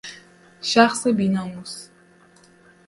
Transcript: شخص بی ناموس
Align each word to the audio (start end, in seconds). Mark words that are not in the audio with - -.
شخص 0.61 1.07
بی 1.07 1.27
ناموس 1.29 1.89